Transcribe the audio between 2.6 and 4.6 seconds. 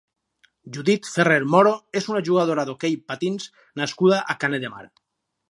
d'hoquei patins nascuda a